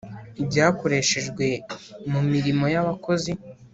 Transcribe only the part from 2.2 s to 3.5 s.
mirimo yabakozi